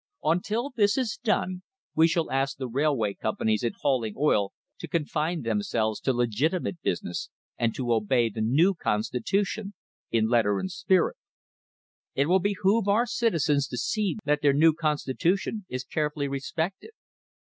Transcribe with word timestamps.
Until 0.23 0.71
this 0.71 0.93
shall 0.93 1.03
be 1.03 1.07
done 1.23 1.61
we 1.93 2.07
shall 2.07 2.31
ask 2.31 2.57
the 2.57 2.67
railway 2.67 3.13
companies 3.13 3.61
in 3.61 3.73
hauling 3.81 4.15
oil 4.17 4.51
to 4.79 4.87
confine 4.87 5.43
themselves 5.43 5.99
to 5.99 6.11
legitimate 6.11 6.81
business, 6.81 7.29
and 7.55 7.75
to 7.75 7.93
obey 7.93 8.27
the 8.27 8.41
new 8.41 8.73
consti 8.73 9.21
tution, 9.21 9.73
in 10.09 10.27
letter 10.27 10.57
and 10.57 10.71
spirit. 10.71 11.17
It 12.15 12.25
will 12.25 12.39
behoove 12.39 12.87
our 12.87 13.05
citizens 13.05 13.67
to 13.67 13.77
see 13.77 14.17
that 14.25 14.41
their 14.41 14.53
new 14.53 14.73
constitu 14.73 15.37
tion 15.37 15.65
is 15.69 15.83
carefully 15.83 16.27
respected. 16.27 16.93